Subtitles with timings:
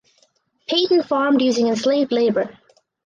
[0.65, 2.57] Peyton farmed using enslaved labor.